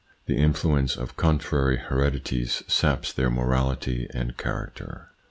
The 0.25 0.35
influence 0.37 0.95
of 0.97 1.15
contrary 1.15 1.77
heredities 1.77 2.63
saps 2.65 3.13
their 3.13 3.29
morality 3.29 4.07
and 4.15 4.35
character. 4.35 5.11